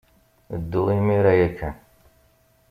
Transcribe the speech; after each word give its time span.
Ddu 0.61 0.81
imir-a 0.97 1.33
ya 1.39 1.49
kan. 1.57 1.75